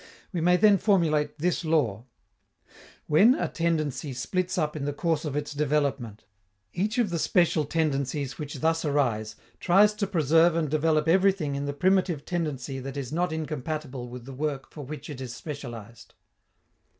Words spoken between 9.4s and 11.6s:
tries to preserve and develop everything